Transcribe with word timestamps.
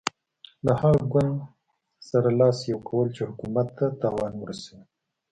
له 0.65 0.73
هغه 0.81 1.03
ګوند 1.13 1.35
سره 2.09 2.29
لاس 2.39 2.57
یو 2.71 2.79
کول 2.89 3.07
چې 3.15 3.21
حکومت 3.29 3.67
ته 3.77 3.85
تاوان 4.01 4.33
ورسوي. 4.37 4.83